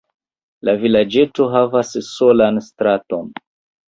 [0.69, 3.29] La vilaĝeto havas solan straton.